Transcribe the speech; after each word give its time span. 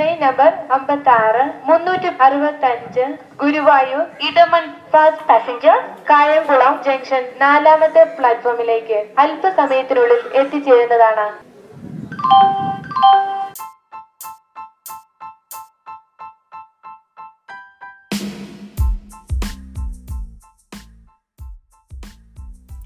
Train 0.00 0.20
number 0.20 0.52
അമ്പത്തി 0.70 1.10
ആറ് 1.10 1.70
മുന്നൂറ്റി 1.70 2.06
അറുപത്തി 2.20 2.66
അഞ്ച് 2.66 3.18
Guruvayur 3.40 4.04
Edamon 4.28 4.64
fast 4.92 5.26
passenger 5.28 5.76
Kayamkulam 6.10 6.82
junction 6.82 7.24
നാലാമത്തെ 7.40 8.16
പ്ലാറ്റ്ഫോമിലേക്ക് 8.18 8.98
അല്പസമയത്തിനുള്ളിൽ 9.18 10.22
എത്തിച്ചേരുന്നതാണ്. 10.34 11.26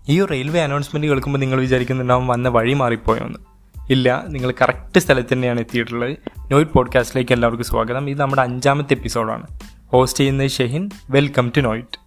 ഈ 0.09 0.25
റെയിൽവേ 0.25 0.61
അനൗൺസ്മെന്റ് 0.61 1.09
കേൾക്കുമ്പോൾ 1.09 1.39
നിങ്ങൾ 1.39 1.61
വിചാരിക്കുന്നുണ്ടാവും 1.61 2.29
വന്ന 2.29 2.49
വഴി 2.49 2.73
മാറിപ്പോയോന്ന്. 2.73 3.54
ഇല്ല 3.91 4.25
നിങ്ങൾ 4.29 4.55
കറക്റ്റ് 4.63 5.01
സ്ഥലത്ത് 5.01 5.33
തന്നെയാണ് 5.33 5.61
എത്തിയിട്ടുള്ളത്. 5.61 6.17
നോയിറ്റ് 6.53 6.73
പോഡ്കാസ്റ്റിലേക്ക് 6.73 7.33
എല്ലാവർക്കും 7.33 7.67
സ്വാഗതം. 7.67 8.11
ഇത് 8.11 8.21
നമ്മുടെ 8.21 8.43
അഞ്ചാമത്തെ 8.43 8.95
എപ്പിസോഡാണ്. 8.95 9.47
ഹോസ്റ്റ് 9.87 10.21
ചെയ്യുന്ന 10.21 10.47
ഷെഹിൻ. 10.47 10.91
Welcome 11.11 11.53
to 11.57 11.61
നോയിറ്റ്. 11.61 11.99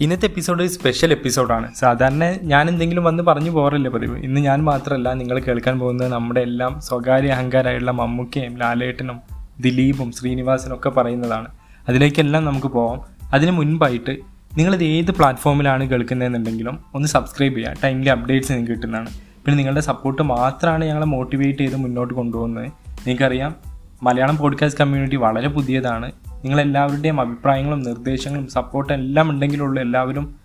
ഇന്നത്തെ 0.00 0.26
എപ്പിസോഡ് 0.26 0.62
ഒരു 0.62 0.68
സ്പെഷ്യൽ 0.68 1.12
എപ്പിസോഡാണ്. 1.12 1.74
സാധാരണ 1.74 2.24
ഞാൻ 2.42 2.68
എന്തെങ്കിലും 2.68 3.04
വന്ന് 3.04 3.22
പറഞ്ഞു 3.22 3.50
പോകാറില്ല 3.50 3.88
പതിവ്. 3.88 4.18
ഇന്ന് 4.18 4.40
ഞാൻ 4.40 4.64
മാത്രമല്ല 4.64 5.12
നിങ്ങൾ 5.12 5.38
കേൾക്കാൻ 5.38 5.78
പോകുന്നത് 5.78 6.12
നമ്മുടെ 6.12 6.40
എല്ലാം 6.40 6.80
സ്വകാര്യ 6.80 7.28
അഹങ്കാരമായുള്ള 7.28 7.90
മമ്മൂക്കയും 7.90 8.58
ലാലേട്ടനും 8.58 9.20
ദിലീപും 9.60 10.12
ശ്രീനിവാസനും 10.12 10.76
ഒക്കെ 10.76 10.90
പറയുന്നതാണ്. 10.90 11.48
അതിലേക്കെല്ലാം 11.88 12.44
നമുക്ക് 12.44 12.66
പോവാം. 12.66 13.00
അതിന് 13.32 13.50
മുൻപായിട്ട് 13.50 14.16
നിങ്ങളിത് 14.58 14.84
ഏത് 14.84 15.10
പ്ലാറ്റ്ഫോമിലാണ് 15.10 15.90
കേൾക്കുന്നതെന്നുണ്ടെങ്കിലും 15.90 16.78
ഒന്ന് 16.94 17.08
സബ്സ്ക്രൈബ് 17.08 17.54
ചെയ്യുക. 17.54 17.74
ടൈംലി 17.84 18.08
അപ്ഡേറ്റ്സ് 18.08 18.52
നിങ്ങൾക്ക് 18.52 18.72
കിട്ടുന്നതാണ്. 18.72 19.08
പിന്നെ 19.48 19.56
നിങ്ങളുടെ 19.56 19.80
സപ്പോർട്ട് 19.80 20.22
മാത്രമാണ് 20.22 20.84
ഞങ്ങളെ 20.84 21.06
മോട്ടിവേറ്റ് 21.06 21.58
ചെയ്ത് 21.58 21.76
മുന്നോട്ട് 21.76 22.14
കൊണ്ടുപോകുന്നത്. 22.14 22.64
നിങ്ങൾക്കറിയാം 22.66 23.56
മലയാളം 24.02 24.36
പോഡ്കാസ്റ്റ് 24.36 24.80
കമ്മ്യൂണിറ്റി 24.80 25.16
വളരെ 25.16 25.48
പുതിയതാണ്. 25.48 26.12
നിങ്ങളെല്ലാവരുടെയും 26.28 27.20
അഭിപ്രായങ്ങളും 27.20 27.82
നിർദ്ദേശങ്ങളും 27.82 28.48
സപ്പോർട്ടും 28.48 28.94
എല്ലാം 28.94 29.30
ഉണ്ടെങ്കിലുള്ളൂ 29.30 29.82
എല്ലാവരും 29.82 30.40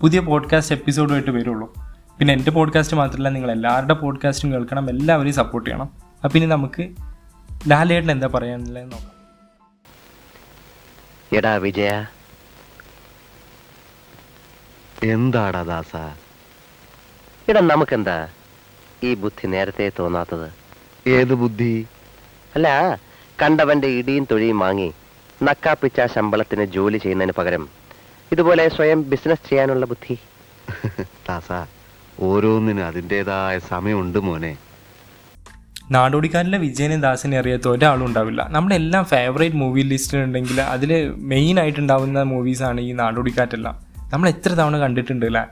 പുതിയ 0.00 0.20
പോഡ്കാസ്റ്റ് 0.20 0.74
എപ്പിസോഡുമായിട്ട് 0.74 1.30
വരുള്ളൂ. 1.30 1.74
പിന്നെ 2.18 2.34
എന്റെ 2.34 2.50
പോഡ്കാസ്റ്റ് 2.50 2.96
മാത്രമല്ല 2.96 3.28
നിങ്ങൾ 3.28 3.50
എല്ലാവരുടെ 3.50 3.94
പോഡ്കാസ്റ്റും 3.94 4.52
കേൾക്കണം 4.52 4.90
എല്ലാവരെയും 4.90 5.34
സപ്പോർട്ട് 5.34 5.70
ചെയ്യണം. 5.70 5.90
അപ്പം 6.24 6.36
ഇനി 6.36 6.46
നമുക്ക് 6.46 6.88
ലാലേട്ടൻ 7.68 8.10
എന്താ 8.10 8.28
പറയാനുള്ളത് 8.34 8.92
നോക്കാം. 8.92 9.10
എടാ 11.38 11.54
വിജയ 11.54 12.04
എന്താടാ 15.02 15.62
ദാസ? 15.62 15.96
എടാ 17.48 17.60
നമുക്കെന്താ? 17.60 18.28
ഈ 19.02 19.14
ബുദ്ധി 19.14 19.48
നേരത്തെ 19.48 19.92
തോന്നാത്തത്? 19.98 20.50
ഏത് 21.06 21.34
ബുദ്ധി? 21.34 21.86
അല്ല 22.54 22.98
കണ്ടവന്റെ 23.42 23.88
ഇടിയും 23.88 24.26
തൊഴിയും 24.30 24.58
വാങ്ങി 24.58 24.92
നക്കാപ്പിച്ച 25.42 26.00
ശമ്പളത്തിന് 26.14 26.64
ജോലി 26.64 26.98
ചെയ്യുന്നതിന് 26.98 27.32
പകരം 27.32 27.68
ഇതുപോലെ 28.32 28.68
സ്വയം 28.68 29.10
ബിസിനസ് 29.10 29.48
ചെയ്യാനുള്ള 29.48 29.86
ബുദ്ധി. 29.86 30.18
ദാസ 31.28 31.52
ഓരോന്നിനും 32.20 32.84
അതിന്റെതായ 32.84 33.58
സമയമുണ്ട് 33.58 34.18
മോനെ. 34.18 34.56
നാടോടിക്കാരിലെ 35.90 36.58
വിജയനെ 36.58 36.96
ദാസിനെ 36.96 37.38
അറിയാത്ത 37.38 37.68
ഒരാളും 37.68 38.06
ഉണ്ടാവില്ല. 38.06 38.48
നമ്മുടെ 38.50 38.74
എല്ലാം 38.74 39.04
ഫേവറേറ്റ് 39.04 39.56
മൂവി 39.56 39.82
ലിസ്റ്റിലുണ്ടെങ്കിൽ 39.82 40.60
അതിൽ 40.60 41.14
മെയിൻ 41.16 41.60
ആയിട്ടുണ്ടാവുന്ന 41.60 42.22
മൂവീസാണ് 42.22 42.80
ഈ 42.80 42.92
നാടോടിക്കാറ്റെല്ലാം. 42.92 43.76
നമ്മൾ 44.12 44.28
എത്ര 44.28 44.48
തവണ 44.48 44.78
കണ്ടിട്ടുണ്ട് 44.78 45.26
അല്ലേ 45.26 45.44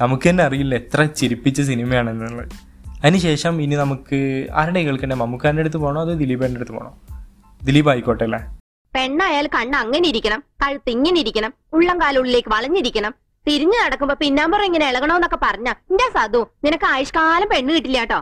നമുക്ക് 0.00 0.30
തന്നെ 0.30 0.44
അറിയില്ല 0.44 0.74
എത്ര 0.74 1.04
ചിരിപ്പിച്ച 1.04 1.60
സിനിമയാണെന്നുള്ളത് 1.60 2.65
അതിനുശേഷം 3.02 3.54
ഇനി 3.64 3.74
നമുക്ക് 3.74 4.18
ആരുടെ 4.60 4.80
കേൾക്കണ്ടേ 4.86 5.16
മമ്മൂക്കാരുടെ 5.22 5.62
അടുത്ത് 5.64 5.78
പോകണോ 5.82 6.00
അതോ 6.00 6.14
ദിലീപേന്റെ 6.22 6.58
അടുത്ത് 6.60 6.74
പോകണോ 6.76 6.92
ദിലീപ് 7.60 7.90
ആയിക്കോട്ടെ 7.92 8.24
അല്ലേ? 8.24 8.40
പെണ്ണായാൽ 8.92 9.46
കണ്ണ് 9.54 9.76
അങ്ങനെ 9.76 10.06
ഇരിക്കണം 10.08 10.40
കഴുത്ത് 10.62 10.90
ഇങ്ങനെ 10.90 11.18
ഇരിക്കണം 11.20 11.52
ഉള്ളം 11.76 11.96
കാലുള്ളിലേക്ക് 12.02 12.48
വളഞ്ഞിരിക്കണം. 12.48 13.12
തിരിഞ്ഞു 13.46 13.76
നടക്കുമ്പോ 13.84 14.14
പിന്നാമ്പറ 14.22 14.62
ഇങ്ങനെ 14.68 14.88
ഇളകണോന്നൊക്കെ 14.90 15.38
പറഞ്ഞ 15.42 15.68
എന്റെ 15.90 16.06
സാധു 16.14 16.40
നിനക്ക് 16.64 16.86
ആയുഷ്കാലം 16.92 17.48
പെണ്ണ് 17.52 17.72
കിട്ടില്ല 17.76 17.98
കേട്ടോ. 17.98 18.18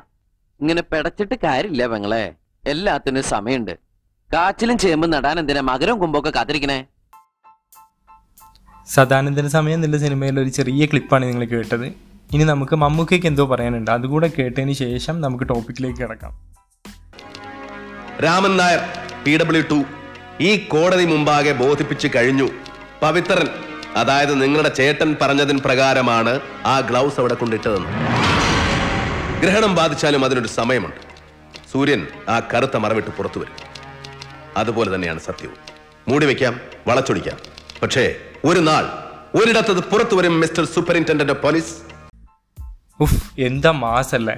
ഇങ്ങനെ 0.60 0.82
പെടച്ചിട്ട് 0.92 1.34
കാര്യമില്ല 1.44 1.86
പെങ്ങളെ. 1.86 2.24
എല്ലാത്തിനും 2.64 3.24
സമയമുണ്ട്. 3.34 3.74
കാച്ചിലും 4.30 4.78
ചേമ്പും 4.84 5.10
നടാൻ 5.10 5.38
എന്തിനാ 5.40 5.60
മകരവും 5.70 5.98
കുമ്പൊക്കെ 6.02 6.30
കാത്തിരിക്കണേ? 6.36 6.78
സദാനന്ദന 8.88 9.46
സമയം 9.56 9.74
എന്നുള്ള 9.78 9.96
സിനിമയിലെ 10.04 10.40
ഒരു 10.42 10.48
ചെറിയ 10.58 10.86
ക്ലിപ്പാണ് 10.92 11.24
നിങ്ങൾ 11.28 11.44
കേട്ടത്. 11.44 11.86
ഇനി 12.34 12.44
നമുക്ക് 12.44 12.76
മമ്മൂക്കയ്ക്ക് 12.76 13.26
എന്തോ 13.26 13.46
പറയാനുണ്ട്. 13.46 13.90
അതുകൂടെ 13.90 14.30
കേട്ടതിന് 14.38 14.72
ശേഷം 14.72 15.20
നമുക്ക് 15.20 15.44
ടോപ്പിക്കിലേക്ക് 15.48 15.98
കിടക്കാം. 15.98 16.32
Raman 18.24 18.56
Nair 18.56 18.78
P 19.24 19.38
W 19.38 19.62
two 19.70 19.84
ഈ 20.40 20.56
കോടതി 20.56 21.04
മുമ്പാകെ 21.04 21.52
ബോധിപ്പിച്ചു 21.52 22.08
കഴിഞ്ഞു. 22.16 22.48
പവിത്രൻ 23.02 23.46
അതായത് 23.96 24.42
നിങ്ങളുടെ 24.42 24.68
ചേട്ടൻ 24.68 25.16
പറഞ്ഞതിന് 25.22 25.58
പ്രകാരമാണ് 25.58 26.40
ആ 26.64 26.80
ഗ്ലൗസ് 26.80 27.20
അവിടെ 27.20 27.34
കൊണ്ടിട്ടതെന്ന്. 27.34 27.88
ഗ്രഹണം 29.40 29.74
ബാധിച്ചാലും 29.74 30.24
അതിനൊരു 30.24 30.48
സമയമുണ്ട്. 30.48 31.00
സൂര്യൻ 31.72 32.06
ആ 32.28 32.40
കറുത്ത 32.40 32.76
മറവിട്ട് 32.76 33.10
പുറത്തു 33.10 33.38
വരും. 33.38 33.56
അതുപോലെ 34.56 34.94
തന്നെയാണ് 34.94 35.20
സത്യവും. 35.20 35.56
മൂടി 36.08 36.26
വയ്ക്കാം 36.26 36.60
വളച്ചൊടിക്കാം. 36.86 37.38
പക്ഷേ 37.82 38.16
ഒരു 38.44 38.60
നാൾ 38.60 38.84
ഒരിടത്തത് 39.38 39.80
പുറത്തു 39.84 40.16
വരും 40.16 40.40
മിസ്റ്റർ 40.40 40.64
സൂപ്പറിന്റൻഡന്റ് 40.64 41.32
ഓഫ് 41.32 41.42
പോലീസ്? 41.42 41.93
ഉഫ് 43.00 43.40
എന്താ 43.40 43.70
മാസല്ലേ? 43.70 44.36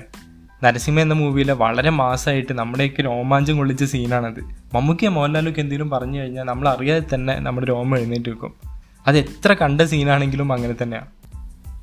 നരസിംഹ 0.64 1.00
എന്ന 1.00 1.14
മൂവിയിലെ 1.14 1.54
വളരെ 1.54 1.90
മാസമായിട്ട് 1.90 2.52
നമ്മുടെയൊക്കെ 2.52 3.02
രോമാഞ്ചം 3.02 3.56
കൊള്ളിച്ച 3.56 3.84
സീനാണത്. 3.84 4.40
മമ്മൂക്കിയ 4.74 5.08
മോഹൻലാലൊക്കെ 5.08 5.60
എന്തെങ്കിലും 5.60 5.90
പറഞ്ഞു 5.90 6.20
കഴിഞ്ഞാൽ 6.20 6.44
നമ്മൾ 6.44 6.68
അറിയാതെ 6.68 7.14
തന്നെ 7.14 7.38
നമ്മുടെ 7.38 7.66
രോമം 7.66 7.98
എഴുന്നേറ്റ് 7.98 8.30
വെക്കും. 8.30 8.54
അത് 9.06 9.18
എത്ര 9.18 9.52
കണ്ട 9.52 9.80
സീനാണെങ്കിലും 9.80 10.52
അങ്ങനെ 10.52 10.74
തന്നെയാണ് 10.82 11.06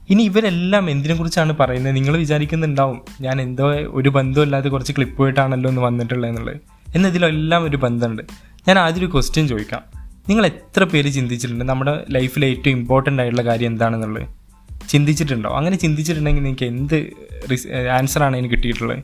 ഇനി 0.10 0.24
ഇവരെല്ലാം 0.24 0.90
എന്തിനെ 0.90 1.16
കുറിച്ചാണ് 1.16 1.58
പറയുന്നത്? 1.58 1.96
നിങ്ങൾ 1.96 2.18
വിചാരിക്കുന്നുണ്ടാവും 2.18 3.02
ഞാൻ 3.22 3.42
എന്തോ 3.42 3.72
ഒരു 3.72 4.10
ബന്ധമില്ലാതെ 4.10 4.70
കുറച്ച് 4.70 4.92
ക്ലിപ്പ് 4.92 5.18
പോയിട്ടാണല്ലോ 5.18 5.70
എന്ന് 5.70 5.82
വന്നിട്ടുള്ളത് 5.82 6.32
എന്നുള്ളത്. 6.32 6.58
എന്നതിലെല്ലാം 6.96 7.64
ഒരു 7.64 7.78
ബന്ധമുണ്ട്. 7.78 8.24
ഞാൻ 8.68 8.80
ആദ്യം 8.80 9.00
ഒരു 9.00 9.14
ക്വസ്റ്റ്യൻ 9.14 9.48
ചോദിക്കാം. 9.48 9.82
നിങ്ങൾ 10.30 10.46
എത്ര 10.46 10.84
പേര് 10.84 11.12
ചിന്തിച്ചിട്ടുണ്ട് 11.12 11.66
നമ്മുടെ 11.66 12.06
ലൈഫിലെ 12.10 12.48
ഏറ്റവും 12.48 12.78
ഇമ്പോർട്ടന്റ് 12.78 13.22
ആയിട്ടുള്ള 13.22 13.50
കാര്യം 13.50 13.72
എന്താണെന്നുള്ളത്? 13.72 14.43
ചിന്തിച്ചിട്ടുണ്ടോ? 14.90 15.50
അങ്ങനെ 15.50 15.76
ചിന്തിച്ചിട്ടുണ്ടെങ്കിൽ 15.78 16.44
നിങ്ങൾക്ക് 16.44 16.66
എന്ത് 16.66 17.10
ആൻസറാണ് 17.92 18.38
അതിന് 18.38 18.52
കിട്ടിയിട്ടുള്ളത്? 18.52 19.04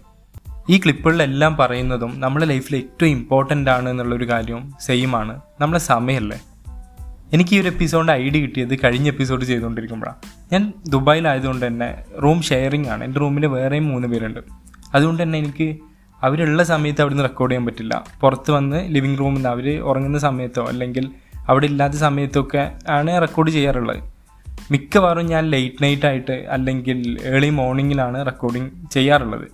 ഈ 0.70 0.78
ക്ലിപ്പുകളിലെല്ലാം 0.78 1.58
പറയുന്നതും 1.58 2.20
നമ്മുടെ 2.20 2.46
ലൈഫിൽ 2.46 2.76
ഏറ്റവും 2.76 3.10
ഇമ്പോർട്ടന്റ് 3.10 3.72
ആണ് 3.72 3.90
എന്നുള്ളൊരു 3.90 4.30
കാര്യവും 4.30 4.74
സെയിം 4.82 5.16
ആണ്. 5.16 5.42
നമ്മളെ 5.62 5.80
സമയമല്ലേ? 5.80 6.40
എനിക്ക് 7.34 7.56
ഈ 7.56 7.60
ഒരു 7.60 7.68
എപ്പിസോഡിന്റെ 7.68 8.14
ഐഡിയ 8.14 8.42
കിട്ടിയത് 8.42 8.76
കഴിഞ്ഞ 8.76 9.08
എപ്പിസോഡ് 9.08 9.46
ചെയ്തുകൊണ്ടിരിക്കുമ്പോഴാണ് 9.46 10.16
ഞാൻ 10.54 10.74
ദുബായിലായതുകൊണ്ട് 10.90 11.68
തന്നെ 11.68 12.06
റൂം 12.24 12.42
ഷെയറിംഗ് 12.42 12.90
ആണ്. 12.90 13.04
എന്റെ 13.04 13.20
റൂമിൽ 13.20 13.46
വേറെയും 13.46 13.88
മൂന്ന് 13.88 14.08
പേരുണ്ട്. 14.08 14.40
അതുകൊണ്ട് 14.94 15.24
തന്നെ 15.24 15.40
എനിക്ക് 15.40 15.78
അവരുള്ള 16.24 16.64
സമയത്ത് 16.64 17.02
അവിടുന്ന് 17.02 17.24
റെക്കോർഡ് 17.24 17.52
ചെയ്യാൻ 17.52 17.66
പറ്റില്ല. 17.66 18.04
പുറത്ത് 18.22 18.52
വന്ന് 18.52 18.96
ലിവിങ് 18.96 19.20
റൂമിൽ 19.20 19.36
നിന്ന് 19.36 19.50
അവർ 19.50 19.80
ഉറങ്ങുന്ന 19.80 20.18
സമയത്തോ 20.18 20.66
അല്ലെങ്കിൽ 20.66 21.10
അവിടെ 21.50 21.66
ഇല്ലാത്ത 21.66 21.94
സമയത്തൊക്കെ 21.94 22.72
ആണ് 22.90 23.22
റെക്കോർഡ് 23.22 23.50
ചെയ്യാറുള്ളത്. 23.50 24.19
മിക്കവാറും 24.72 25.26
ഞാൻ 25.26 25.50
ലേറ്റ് 25.50 25.84
നൈറ്റ് 25.84 26.06
ആയിട്ട് 26.06 26.32
അല്ലെങ്കിൽ 26.32 27.18
ഏർലി 27.24 27.50
മോർണിംഗിലാണ് 27.50 28.26
റെക്കോർഡിങ് 28.26 28.70
ചെയ്യാറുള്ളത്. 28.92 29.48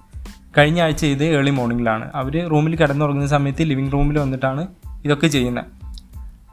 കഴിഞ്ഞ 0.57 0.81
ആഴ്ച 0.81 1.05
ഇത് 1.05 1.23
ഏർലി 1.23 1.49
മോർണിംഗിലാണ് 1.49 2.11
അവർ 2.15 2.47
റൂമിൽ 2.47 2.75
കിടന്നുറങ്ങുന്ന 2.75 3.27
സമയത്ത് 3.27 3.63
ലിവിങ് 3.63 3.91
റൂമിൽ 3.93 4.19
വന്നിട്ടാണ് 4.19 4.67
ഇതൊക്കെ 5.05 5.27
ചെയ്യുന്നത് 5.27 5.65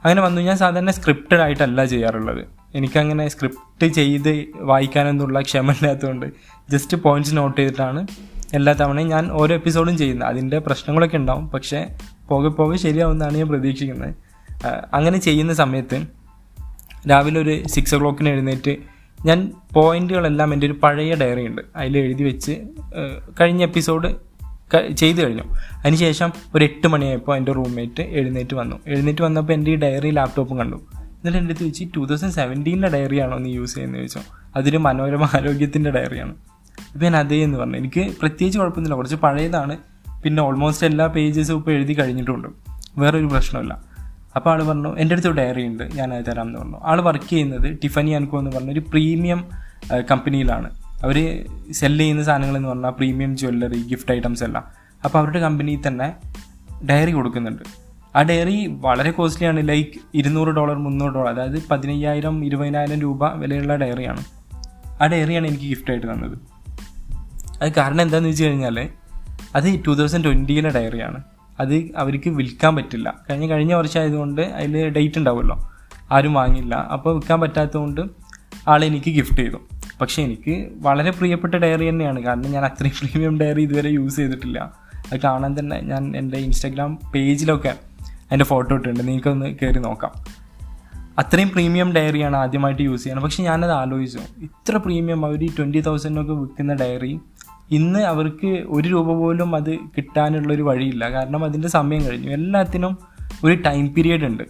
അങ്ങനെ 0.03 0.21
വന്നു. 0.21 0.41
ഞാൻ 0.41 0.57
സാധാരണ 0.57 0.91
സ്ക്രിപ്റ്റഡ് 0.91 1.39
ആയിട്ടല്ല 1.39 1.85
ചെയ്യാറുള്ളത്. 1.85 2.45
എനിക്കങ്ങനെ 2.75 3.27
സ്ക്രിപ്റ്റ് 3.27 3.87
ചെയ്ത് 3.87 4.45
വായിക്കാനൊന്നുള്ള 4.55 5.41
ക്ഷമ 5.41 5.71
ഇല്ലാത്തതുകൊണ്ട് 5.71 6.25
ജസ്റ്റ് 6.69 6.97
പോയിന്റ്സ് 6.97 7.37
നോട്ട് 7.37 7.61
ചെയ്തിട്ടാണ് 7.61 8.07
എല്ലാ 8.53 8.73
തവണയും 8.73 9.09
ഞാൻ 9.09 9.31
ഓരോ 9.31 9.55
എപ്പിസോഡും 9.55 9.97
ചെയ്യുന്നത് 9.97 10.27
അതിന്റെ 10.27 10.59
പ്രശ്നങ്ങളൊക്കെ 10.59 11.17
ഉണ്ടാവും. 11.17 11.49
പക്ഷേ 11.49 11.87
പോകെ 12.29 12.49
പോകെ 12.49 12.77
ശരിയാവുമെന്നാണ് 12.77 13.37
ഞാൻ 13.37 13.47
പ്രതീക്ഷിക്കുന്നത്. 13.47 14.15
അങ്ങനെ 14.93 15.17
ചെയ്യുന്ന 15.17 15.53
സമയത്ത് 15.53 16.22
രാവിലെ 17.09 17.41
ഒരു 17.41 17.67
സിക്സ് 17.67 17.95
ഒ 17.95 17.99
ക്ലോക്കിന് 17.99 18.29
എഴുന്നേറ്റ് 18.29 18.75
ഞാൻ 19.25 19.51
പോയിന്റുകളെല്ലാം 19.73 20.53
എന്റെ 20.53 20.67
ഒരു 20.67 20.73
പഴയ 20.83 21.15
ഡയറി 21.15 21.47
ഉണ്ട്. 21.47 21.61
അതിൽ 21.75 21.97
എഴുതി 21.97 22.23
വെച്ച് 22.23 22.61
കഴിഞ്ഞ 23.41 23.63
എപ്പിസോഡ് 23.63 24.15
ചെയ്തു 24.97 25.21
കഴിഞ്ഞു. 25.21 25.43
അതിനുശേഷം 25.77 26.31
ഒരു 26.55 26.63
എട്ട് 26.63 26.87
മണിയായപ്പോൾ 26.87 27.37
എന്റെ 27.37 27.51
റൂംമേറ്റ് 27.51 28.01
എഴുന്നേറ്റ് 28.01 28.55
വന്നു. 28.55 28.79
എഴുന്നേറ്റ് 28.87 29.21
വന്നപ്പോൾ 29.21 29.53
എന്റെ 29.53 29.71
ഈ 29.71 29.75
ഡയറി 29.75 30.09
ലാപ്ടോപ്പും 30.09 30.57
കണ്ടു. 30.57 30.75
എന്നിട്ട് 30.75 31.37
എന്റെ 31.37 31.39
അടുത്ത് 31.39 31.59
ചോദിച്ചു 31.59 31.87
ടു 31.95 32.05
തൗസൻഡ് 32.05 32.31
സെവന്റീനിലെ 32.31 32.89
ഡയറിയാണോ 32.89 33.37
നീ 33.37 33.51
യൂസ് 33.51 33.75
ചെയ്യുന്നത് 33.75 33.99
ചോദിച്ചോ. 33.99 34.21
അതൊരു 34.55 34.77
മനോരമ 34.77 35.23
ആരോഗ്യത്തിന്റെ 35.23 35.91
ഡയറിയാണ് 35.91 36.35
അപ്പോൾ 36.93 37.03
ഞാൻ 37.03 37.15
അതേ 37.15 37.43
എന്ന് 37.43 37.57
പറഞ്ഞു. 37.57 37.77
എനിക്ക് 37.77 37.99
പ്രത്യേകിച്ച് 37.99 38.59
കുഴപ്പമൊന്നുമില്ല. 38.59 38.95
കുറച്ച് 38.95 39.15
പഴയതാണ്. 39.15 39.77
പിന്നെ 40.23 40.43
ഓൾമോസ്റ്റ് 40.43 40.87
എല്ലാ 40.87 41.07
പേജസും 41.07 41.55
ഇപ്പോൾ 41.55 41.71
എഴുതി 41.71 41.93
കഴിഞ്ഞിട്ടുണ്ട്. 41.93 42.47
വേറൊരു 42.97 43.25
പ്രശ്നമില്ല 43.25 43.92
അപ്പോൾ 44.35 44.49
ആൾ 44.51 44.63
പറഞ്ഞു 44.63 44.97
എന്റെ 44.97 45.13
അടുത്ത് 45.13 45.31
ഡയറി 45.31 45.63
ഉണ്ട് 45.67 45.83
ഞാൻ 45.83 46.13
അത് 46.13 46.25
തരാമെന്ന് 46.25 46.59
പറഞ്ഞു. 46.59 46.79
ആൾ 46.83 47.01
വർക്ക് 47.01 47.25
ചെയ്യുന്നത് 47.25 47.77
ടിഫനി 47.83 48.11
ആൻകോ 48.11 48.39
എന്ന് 48.39 48.51
പറഞ്ഞ 48.51 48.71
ഒരു 48.71 48.79
പ്രീമിയം 48.79 49.45
കമ്പനിയിലാണ് 50.11 50.69
അവർ 51.03 51.45
സെല്ല് 51.71 52.03
ചെയ്യുന്ന 52.03 52.23
സാധനങ്ങൾ 52.23 52.57
എന്ന് 52.57 52.69
പറഞ്ഞാൽ 52.69 52.89
പ്രീമിയം 52.89 53.37
ജ്വല്ലറി 53.37 53.81
ഗിഫ്റ്റ് 53.89 54.11
ഐറ്റംസ് 54.11 54.43
എല്ലാം. 54.43 54.65
അപ്പോൾ 55.03 55.19
അവരുടെ 55.19 55.39
കമ്പനിയിൽ 55.39 55.87
തന്നെ 55.87 56.15
ഡയറി 56.85 57.11
കൊടുക്കുന്നുണ്ട്. 57.11 57.63
ആ 58.15 58.21
ഡയറി 58.21 58.67
വളരെ 58.81 59.11
കോസ്റ്റ്ലിയാണ് 59.11 59.67
ലൈക്ക് 59.69 59.99
ഇരുന്നൂറ് 60.13 60.49
ഡോളർ 60.49 60.77
മുന്നൂറ് 60.77 61.13
ഡോളർ 61.13 61.33
അതായത് 61.33 61.67
പതിനയ്യായിരം 61.71 62.45
ഇരുപതിനായിരം 62.45 62.99
രൂപ 63.01 63.33
വിലയുള്ള 63.33 63.75
ഡയറിയാണ് 63.75 64.23
ആ 65.01 65.07
ഡയറിയാണ് 65.07 65.47
എനിക്ക് 65.47 65.63
ഗിഫ്റ്റ് 65.63 65.91
ആയിട്ട് 65.91 66.07
തന്നത്. 66.07 66.37
അത് 67.61 67.71
കാരണം 67.77 68.01
എന്താണെന്ന് 68.01 68.29
വെച്ച് 68.29 68.43
കഴിഞ്ഞാൽ 68.43 68.89
അത് 69.55 69.79
ടു 69.87 69.91
തൗസൻഡ് 69.91 70.23
ട്വന്റിയിലെ 70.23 70.69
ഡയറിയാണ് 70.69 71.23
അത് 71.59 71.89
അവർക്ക് 71.97 72.29
വിൽക്കാൻ 72.29 72.75
പറ്റില്ല. 72.75 73.13
കഴിഞ്ഞ 73.29 73.47
കഴിഞ്ഞ 73.47 73.73
വർഷമായതുകൊണ്ട് 73.73 74.41
അതിൽ 74.41 74.89
ഡേറ്റ് 74.89 75.17
ഉണ്ടാവുമല്ലോ. 75.17 75.71
ആരും 76.11 76.33
വാങ്ങില്ല 76.33 76.75
അപ്പോൾ 76.75 77.15
വിൽക്കാൻ 77.15 77.41
പറ്റാത്തതുകൊണ്ട് 77.41 78.01
ആൾ 78.67 78.85
എനിക്ക് 78.85 79.11
ഗിഫ്റ്റ് 79.11 79.37
ചെയ്തു. 79.37 79.57
പക്ഷേ 80.01 80.23
എനിക്ക് 80.23 80.69
വളരെ 80.81 81.11
പ്രിയപ്പെട്ട 81.11 81.55
ഡയറി 81.55 81.89
തന്നെയാണ്. 81.89 82.19
കാരണം 82.19 82.51
ഞാൻ 82.51 82.65
അത്രയും 82.65 82.93
പ്രീമിയം 83.01 83.39
ഡയറി 83.39 83.61
ഇതുവരെ 83.61 83.89
യൂസ് 83.89 84.15
ചെയ്തിട്ടില്ല. 84.15 84.73
അത് 85.11 85.19
കാണാൻ 85.19 85.55
തന്നെ 85.59 85.81
ഞാൻ 85.81 86.17
എന്റെ 86.17 86.37
ഇൻസ്റ്റാഗ്രാം 86.37 86.99
പേജിലൊക്കെ 87.15 87.69
അതിന്റെ 87.69 88.45
ഫോട്ടോ 88.45 88.75
ഇട്ടിട്ടുണ്ട്. 88.75 89.07
നിങ്ങൾക്കൊന്ന് 89.07 89.55
കയറി 89.61 89.79
നോക്കാം. 89.79 90.43
അത്രയും 91.17 91.49
പ്രീമിയം 91.49 91.93
ഡയറിയാണ് 91.93 92.37
ആദ്യമായിട്ട് 92.37 92.81
യൂസ് 92.81 93.03
ചെയ്യണം 93.03 93.21
പക്ഷേ 93.21 93.43
ഞാനത് 93.43 93.71
ആലോചിച്ചു. 93.71 94.19
ഇത്ര 94.37 94.77
പ്രീമിയം 94.77 95.25
അവർ 95.25 95.49
ട്വന്റി 95.57 95.79
തൗസൻഡിനൊക്കെ 95.79 96.33
വിൽക്കുന്ന 96.33 96.73
ഡയറി 96.73 97.19
ഇന്ന് 97.71 97.99
അവർക്ക് 97.99 98.47
ഒരു 98.47 98.89
രൂപ 98.89 99.07
പോലും 99.07 99.55
അത് 99.55 99.75
കിട്ടാനുള്ളൊരു 99.75 100.63
വഴിയില്ല. 100.63 101.11
കാരണം 101.11 101.45
അതിന്റെ 101.45 101.67
സമയം 101.67 102.05
കഴിഞ്ഞു. 102.05 102.29
എല്ലാത്തിനും 102.29 102.97
ഒരു 103.43 103.53
ടൈം 103.55 103.87
പീരീഡ് 103.87 104.25
ഉണ്ട്. 104.25 104.43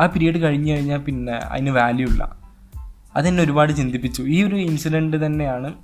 ആ 0.00 0.06
പീരീഡ് 0.06 0.42
കഴിഞ്ഞു 0.42 0.72
കഴിഞ്ഞാൽ 0.72 0.98
പിന്നെ 0.98 1.32
അതിന് 1.32 1.70
വാല്യൂ 1.70 2.08
ഇല്ല. 2.08 2.36
അതെന്നെ 3.16 3.42
ഒരുപാട് 3.42 3.72
ചിന്തിപ്പിച്ചു. 3.72 4.22
ഈ 4.22 4.44
ഒരു 4.44 4.56
ഇൻസിഡന്റ് 4.56 5.26
തന്നെയാണ് 5.26 5.74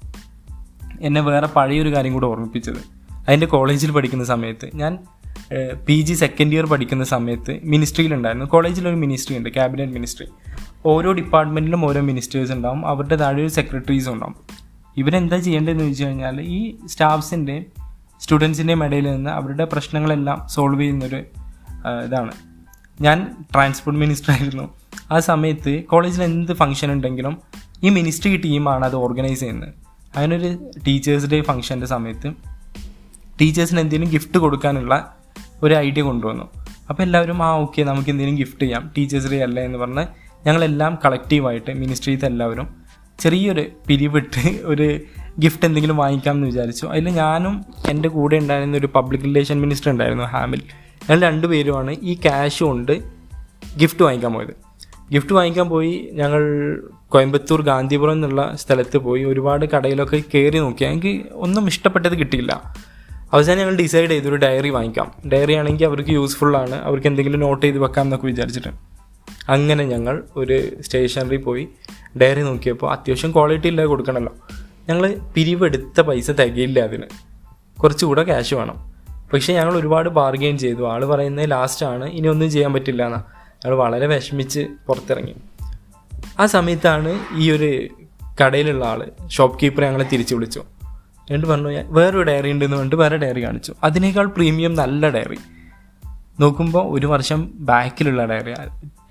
എന്നെ 1.01 1.21
വേറെ 1.21 1.47
പഴയൊരു 1.47 1.95
കാര്യം 1.95 2.13
കൂടെ 2.13 2.27
ഓർമ്മിപ്പിച്ചത്. 2.27 3.05
അതിന്റെ 3.29 3.47
കോളേജിൽ 3.47 3.91
പഠിക്കുന്ന 3.91 4.25
സമയത്ത് 4.25 4.71
ഞാൻ 4.75 4.99
പി 5.87 5.93
ജി 5.93 6.15
സെക്കൻഡ് 6.15 6.53
ഇയർ 6.53 6.67
പഠിക്കുന്ന 6.67 7.05
സമയത്ത് 7.05 7.61
മിനിസ്ട്രിയിലുണ്ടായിരുന്നു 7.65 8.47
കോളേജിലൊരു 8.47 8.97
മിനിസ്ട്രി 8.97 9.39
ഉണ്ട് 9.39 9.55
ക്യാബിനറ്റ് 9.55 9.93
മിനിസ്ട്രി 9.93 10.29
ഓരോ 10.87 11.13
ഡിപ്പാർട്ട്മെന്റിലും 11.13 11.85
ഓരോ 11.85 12.01
മിനിസ്റ്റേഴ്സ് 12.01 12.53
ഉണ്ടാവും. 12.53 12.87
അവരുടെ 12.87 13.17
താഴെ 13.17 13.41
ഒരു 13.41 13.49
സെക്രട്ടറീസ് 13.49 14.09
ഉണ്ടാവും. 14.09 14.37
ഇവരെന്താ 14.97 15.39
ചെയ്യേണ്ടതെന്ന് 15.39 15.85
വെച്ച് 15.85 16.05
കഴിഞ്ഞാൽ 16.05 16.41
ഈ 16.41 16.77
സ്റ്റാഫ്സിന്റെ 16.87 17.67
സ്റ്റുഡൻസിന്റെയും 18.21 18.85
ഇടയിൽ 18.85 19.11
നിന്ന് 19.13 19.31
അവരുടെ 19.31 19.65
പ്രശ്നങ്ങളെല്ലാം 19.65 20.47
സോൾവ് 20.49 20.81
ചെയ്യുന്നൊരു 20.81 21.17
ഇതാണ്. 22.07 22.33
ഞാൻ 23.01 23.45
ട്രാൻസ്പോർട്ട് 23.55 24.01
മിനിസ്റ്റർ 24.01 24.31
ആയിരുന്നു. 24.33 24.75
ആ 25.11 25.19
സമയത്ത് 25.19 25.85
കോളേജിൽ 25.85 26.23
എന്ത് 26.23 26.53
ഫംഗ്ഷൻ 26.53 26.93
ഉണ്ടെങ്കിലും 26.93 27.39
ഈ 27.83 27.89
മിനിസ്ട്രി 27.89 28.37
ടീമാണ് 28.37 28.85
അത് 28.85 28.97
ഓർഗനൈസ് 28.97 29.41
ചെയ്യുന്നത്. 29.41 29.75
അതിനൊരു 30.17 30.71
ടീച്ചേഴ്സ് 30.87 31.27
ഡേ 31.27 31.41
ഫംഗ്ഷന്റെ 31.41 31.87
സമയത്ത് 31.87 32.33
ടീച്ചേഴ്സിന് 33.41 33.81
എന്തെങ്കിലും 33.81 34.13
ഗിഫ്റ്റ് 34.13 34.39
കൊടുക്കാനുള്ള 34.39 35.17
ഒരു 35.63 35.75
ഐഡിയ 35.75 36.03
കൊണ്ടുവന്നു. 36.03 36.45
അപ്പോൾ 36.91 37.03
എല്ലാവരും 37.03 37.43
ആ 37.43 37.51
ഓക്കെ 37.51 37.83
നമുക്ക് 37.83 38.11
എന്തെങ്കിലും 38.11 38.39
ഗിഫ്റ്റ് 38.39 38.63
ചെയ്യാം. 38.63 38.93
ടീച്ചേഴ്സ് 38.99 39.29
ഡേ 39.29 39.39
അല്ലേ? 39.39 39.65
എന്ന് 39.65 39.79
പറഞ്ഞ് 39.79 40.07
ഞങ്ങളെല്ലാം 40.47 40.99
കളക്റ്റീവായിട്ട് 41.05 41.71
മിനിസ്ട്രിയിലത്തെ 41.73 42.27
എല്ലാവരും 42.27 42.84
ചെറിയൊരു 43.19 43.67
പിരിവിട്ട് 43.87 44.61
ഒരു 44.65 45.01
ഗിഫ്റ്റ് 45.39 45.65
എന്തെങ്കിലും 45.65 45.97
വാങ്ങിക്കാം 45.97 46.35
എന്ന് 46.35 46.47
വിചാരിച്ചു. 46.47 46.87
അതിൽ 46.87 47.09
ഞാനും 47.09 47.65
എന്റെ 47.89 48.09
കൂടെ 48.09 48.37
ഉണ്ടായിരുന്ന 48.37 48.77
ഒരു 48.77 48.87
പബ്ലിക് 48.87 49.23
റിലേഷൻ 49.23 49.61
മിനിസ്റ്റർ 49.61 49.91
ഉണ്ടായിരുന്നു 49.91 50.25
ഹാമിൽ. 50.25 50.61
ഞങ്ങൾ 51.11 51.23
രണ്ടുപേരുമാണ് 51.23 51.97
ഈ 52.03 52.15
ക്യാഷ് 52.15 52.63
കൊണ്ട് 52.63 53.01
ഗിഫ്റ്റ് 53.77 54.03
വാങ്ങിക്കാൻ 54.03 54.33
പോയത്. 54.33 54.55
ഗിഫ്റ്റ് 55.13 55.33
വാങ്ങിക്കാൻ 55.33 55.69
പോയി 55.69 56.11
ഞങ്ങൾ 56.13 56.43
കോയമ്പത്തൂർ 57.09 57.63
ഗാന്ധിപുരം 57.63 58.13
എന്നുള്ള 58.13 58.57
സ്ഥലത്ത് 58.57 58.99
പോയി. 58.99 59.25
ഒരുപാട് 59.25 59.67
കടയിലൊക്കെ 59.67 60.23
കയറി 60.35 60.59
നോക്കി. 60.59 60.85
എനിക്ക് 60.85 61.27
ഒന്നും 61.33 61.67
ഇഷ്ടപ്പെട്ടത് 61.67 62.19
കിട്ടിയില്ല. 62.19 62.75
അവസാനം 63.33 63.59
ഞങ്ങൾ 63.59 63.77
ഡിസൈഡ് 63.77 64.11
ചെയ്തു 64.11 64.29
ഒരു 64.29 64.37
ഡയറി 64.37 64.69
വാങ്ങിക്കാം. 64.69 65.13
ഡയറി 65.33 65.53
ആണെങ്കിൽ 65.53 65.87
അവർക്ക് 65.87 66.11
യൂസ്ഫുള്ളാണ് 66.11 66.75
അവർക്ക് 66.75 67.07
എന്തെങ്കിലും 67.07 67.41
നോട്ട് 67.41 67.67
ചെയ്ത് 67.67 67.79
വെക്കാം 67.79 68.05
എന്നൊക്കെ 68.05 68.27
വിചാരിച്ചിട്ട്. 68.27 68.69
അങ്ങനെ 69.49 69.85
ഞങ്ങൾ 69.85 70.25
ഒരു 70.37 70.83
സ്റ്റേഷനറി 70.83 71.37
പോയി. 71.37 71.69
ഡയറി 72.21 72.43
നോക്കിയപ്പോൾ 72.43 72.93
അത്യാവശ്യം 72.93 73.33
ക്വാളിറ്റി 73.33 73.67
ഇല്ലാതെ 73.67 73.89
കൊടുക്കണമല്ലോ 73.89 74.33
ഞങ്ങൾ 74.89 75.17
പിരിവെടുത്ത 75.35 76.01
പൈസ 76.01 76.31
തികയില്ല 76.31 76.81
അതിന്. 76.81 77.03
കുറച്ചുകൂടെ 77.81 78.25
ക്യാഷ് 78.25 78.55
വേണം. 78.55 78.95
പക്ഷേ 79.33 79.55
ഞങ്ങൾ 79.55 79.77
ഒരുപാട് 79.77 80.09
ബാർഗെയിൻ 80.09 80.59
ചെയ്തു. 80.59 80.93
ആൾ 80.93 81.05
പറയുന്നത് 81.05 81.51
ലാസ്റ്റാണ് 81.51 82.05
ഇനി 82.05 82.29
ഒന്നും 82.29 82.51
ചെയ്യാൻ 82.51 82.73
പറ്റില്ല 82.73 83.07
എന്നാ. 83.07 83.23
ഞങ്ങൾ 83.65 83.77
വളരെ 83.77 84.07
വിഷമിച്ച് 84.07 84.67
പുറത്തിറങ്ങി. 84.87 85.35
ആ 86.41 86.47
സമയത്താണ് 86.47 87.19
ഈ 87.37 87.51
ഒരു 87.51 87.89
കടയിലുള്ള 88.45 88.85
ആൾ 88.85 89.11
ഷോപ്പ് 89.29 89.59
കീപ്പർ 89.63 89.85
ഞങ്ങളെ 89.85 90.07
തിരിച്ചു 90.13 90.35
വിളിച്ചു. 90.35 90.63
എന്നിട്ട് 91.31 91.47
പറഞ്ഞു 91.47 91.69
"ഞാൻ 91.69 91.95
വേറൊരു 91.95 92.23
ഡയറി 92.23 92.51
ഉണ്ടെന്ന് 92.51 92.77
പറഞ്ഞിട്ട് 92.77 92.97
വേറെ 92.97 93.17
ഡയറി 93.17 93.45
കാണിച്ചു. 93.45 93.75
അതിനേക്കാൾ 93.85 94.27
പ്രീമിയം 94.27 94.75
നല്ല 94.75 95.09
ഡയറി 95.09 95.39
നോക്കുമ്പോൾ 96.41 96.99
ഒരു 96.99 97.07
വർഷം 97.07 97.51
ബാക്കിലുള്ള 97.55 98.25
ഡയറി 98.25 98.55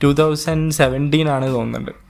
ടു 0.03 0.07
തൗസൻഡ് 0.07 0.71
സെവന്റീൻ 0.71 1.29
ആണ് 1.29 1.53
തോന്നുന്നുണ്ട്. 1.53 2.02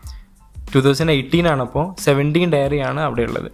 ടു 0.75 0.79
തൗസൻഡ് 0.79 1.11
എയ്റ്റീൻ 1.11 1.47
ആണ് 1.47 1.61
അപ്പോൾ 1.61 2.01
സെവന്റീൻ 2.01 2.55
ആണ് 2.81 3.01
അവിടെ 3.01 3.21
ഉള്ളത്. 3.21 3.51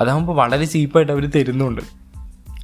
അതാകുമ്പോൾ 0.00 0.36
വളരെ 0.36 0.64
ചീപ്പായിട്ട് 0.64 1.12
അവർ 1.12 1.30
തരുന്നുണ്ട്. 1.30 1.82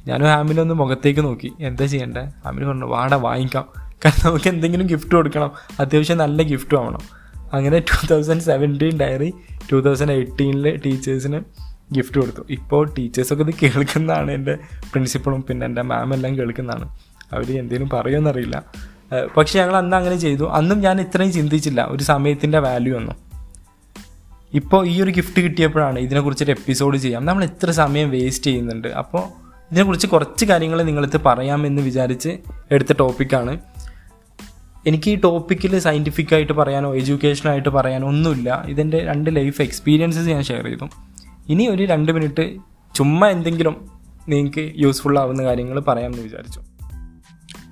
ഞാനും 0.07 0.27
ഹാമിലൊന്ന് 0.27 0.73
മുഖത്തേക്ക് 0.73 1.21
നോക്കി. 1.21 1.51
എന്താ 1.59 1.85
ചെയ്യേണ്ടത് 1.85 2.23
ഹാമിൽ 2.45 2.65
പറഞ്ഞു 2.65 2.85
വാട 2.85 3.13
വാങ്ങിക്കാം. 3.13 3.65
കാരണം 4.05 4.27
നമുക്ക് 4.27 4.49
എന്തെങ്കിലും 4.49 4.87
ഗിഫ്റ്റ് 4.87 5.15
കൊടുക്കണം. 5.15 5.51
അത്യാവശ്യം 5.79 6.17
നല്ല 6.17 6.43
ഗിഫ്റ്റ് 6.43 6.77
ആവണം 6.77 6.99
അങ്ങനെ 7.53 7.79
two 7.79 8.13
thousand 8.13 8.41
seventeen 8.41 8.97
diary 8.97 9.33
two 9.71 9.75
thousand 9.75 10.11
എയ്റ്റീനിൽ 10.11 10.81
ടീച്ചേഴ്സിന് 10.85 11.41
ഗിഫ്റ്റ് 11.93 12.17
കൊടുത്തു. 12.17 12.41
ഇപ്പോൾ 12.49 12.93
ടീച്ചേഴ്സൊക്കെ 12.97 13.43
ഇത് 13.43 13.53
കേൾക്കുന്നതാണ് 13.63 14.31
എന്റെ 14.31 14.55
പ്രിൻസിപ്പളും 14.91 15.43
പിന്നെ 15.43 15.65
എന്റെ 15.65 15.81
മാം 15.81 16.13
എല്ലാം 16.13 16.37
കേൾക്കുന്നതാണ്. 16.37 16.89
അവർ 17.33 17.59
എന്തെങ്കിലും 17.59 17.89
പറയുമെന്നറിയില്ല 17.89 18.63
പക്ഷേ 19.37 19.59
ഞങ്ങൾ 19.59 19.75
അന്ന് 19.75 19.97
അങ്ങനെ 19.97 20.17
ചെയ്തു. 20.17 20.49
അന്നും 20.49 20.79
ഞാൻ 20.79 21.01
ഇത്രയും 21.01 21.31
ചിന്തിച്ചില്ല. 21.31 21.87
ഒരു 21.91 22.03
സമയത്തിന്റെ 22.03 22.59
വാല്യൂ 22.59 22.95
ഒന്നും. 22.97 23.30
ഇപ്പോൾ 24.53 24.87
ഈ 24.87 25.01
ഒരു 25.01 25.11
ഗിഫ്റ്റ് 25.11 25.41
കിട്ടിയപ്പോഴാണ് 25.41 25.99
ഇതിനെക്കുറിച്ചൊരു 25.99 26.51
എപ്പിസോഡ് 26.51 26.97
ചെയ്യാം. 26.97 27.25
നമ്മൾ 27.25 27.43
എത്ര 27.43 27.71
സമയം 27.71 28.11
വേസ്റ്റ് 28.11 28.47
ചെയ്യുന്നുണ്ട്. 28.47 28.87
അപ്പോൾ 28.87 29.23
ഇതിനെക്കുറിച്ച് 29.71 30.07
കുറച്ച് 30.07 30.45
കാര്യങ്ങൾ 30.45 30.83
നിങ്ങളടുത്ത് 30.83 31.19
പറയാമെന്ന് 31.25 31.81
വിചാരിച്ച് 31.81 32.37
എടുത്ത 32.71 32.93
ടോപ്പിക്കാണ് 32.93 33.59
എനിക്ക് 34.87 35.11
ഈ 35.11 35.15
ടോപ്പിക്കിൽ 35.15 35.79
സയന്റിഫിക് 35.79 36.33
ആയിട്ട് 36.33 36.53
പറയാനോ 36.53 36.95
എഡ്യൂക്കേഷനായിട്ട് 36.95 37.69
പറയാനോ 37.69 38.07
ഒന്നുമില്ല. 38.07 38.65
ഇതിന്റെ 38.67 39.05
രണ്ട് 39.05 39.35
ലൈഫ് 39.35 39.61
എക്സ്പീരിയൻസസ് 39.61 40.29
ഞാൻ 40.29 40.43
ഷെയർ 40.43 40.65
ചെയ്തു. 40.65 40.89
ഇനി 41.49 41.67
ഒരു 41.67 41.83
രണ്ട് 41.83 42.11
മിനിറ്റ് 42.11 42.55
ചുമ്മാ 42.95 43.27
എന്തെങ്കിലും 43.27 43.89
നിങ്ങൾക്ക് 44.29 44.73
യൂസ്ഫുൾ 44.77 45.19
ആവുന്ന 45.19 45.43
കാര്യങ്ങൾ 45.43 45.79
പറയാമെന്ന് 45.79 46.23
വിചാരിച്ചു. 46.23 46.61